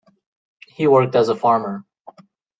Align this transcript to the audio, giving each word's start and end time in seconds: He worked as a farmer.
He 0.65 0.87
worked 0.87 1.13
as 1.15 1.29
a 1.29 1.35
farmer. 1.35 1.85